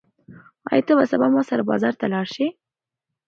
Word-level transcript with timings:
ایا 0.71 0.83
ته 0.85 0.93
به 0.97 1.05
سبا 1.11 1.27
ما 1.33 1.41
سره 1.49 1.61
بازار 1.71 1.93
ته 1.99 2.05
لاړ 2.13 2.25
شې؟ 2.33 2.47